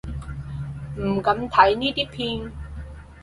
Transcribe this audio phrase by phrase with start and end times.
[0.97, 2.51] 唔敢睇呢啲片